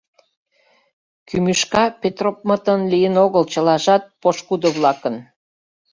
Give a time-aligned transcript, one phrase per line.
[1.27, 5.15] Кӱмӱшка Петропмытын лийын огыл, чылажат— пошкудо-влакын.